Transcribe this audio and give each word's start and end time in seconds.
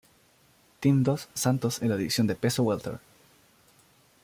Team 0.79 1.03
dos 1.03 1.29
Santos 1.35 1.79
en 1.83 1.89
la 1.89 1.95
división 1.95 2.25
de 2.25 2.33
peso 2.33 2.63
welter. 2.63 2.97